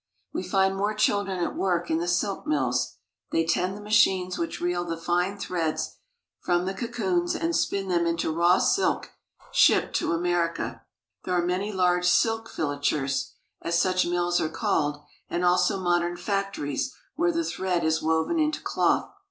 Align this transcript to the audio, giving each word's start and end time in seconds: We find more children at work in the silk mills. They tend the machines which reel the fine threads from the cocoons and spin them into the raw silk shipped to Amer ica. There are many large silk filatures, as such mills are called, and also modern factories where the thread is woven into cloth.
We 0.33 0.41
find 0.41 0.75
more 0.75 0.95
children 0.95 1.37
at 1.43 1.55
work 1.55 1.91
in 1.91 1.99
the 1.99 2.07
silk 2.07 2.47
mills. 2.47 2.97
They 3.31 3.45
tend 3.45 3.77
the 3.77 3.81
machines 3.83 4.35
which 4.35 4.59
reel 4.59 4.83
the 4.83 4.97
fine 4.97 5.37
threads 5.37 5.97
from 6.39 6.65
the 6.65 6.73
cocoons 6.73 7.35
and 7.35 7.55
spin 7.55 7.87
them 7.87 8.07
into 8.07 8.29
the 8.29 8.33
raw 8.37 8.57
silk 8.57 9.11
shipped 9.51 9.95
to 9.97 10.15
Amer 10.15 10.55
ica. 10.55 10.81
There 11.23 11.35
are 11.35 11.45
many 11.45 11.71
large 11.71 12.07
silk 12.09 12.49
filatures, 12.49 13.33
as 13.61 13.77
such 13.79 14.03
mills 14.07 14.41
are 14.41 14.49
called, 14.49 15.03
and 15.29 15.45
also 15.45 15.79
modern 15.79 16.17
factories 16.17 16.95
where 17.13 17.31
the 17.31 17.45
thread 17.45 17.83
is 17.83 18.01
woven 18.01 18.39
into 18.39 18.59
cloth. 18.63 19.07